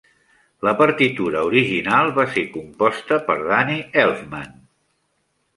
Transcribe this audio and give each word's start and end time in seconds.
La 0.67 0.71
partitura 0.79 1.43
original 1.49 2.09
va 2.17 2.27
ser 2.37 2.45
composta 2.55 3.21
per 3.29 3.39
Danny 3.53 3.79
Elfman. 4.07 4.53